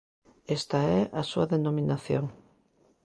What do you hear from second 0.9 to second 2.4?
é a súa denominación.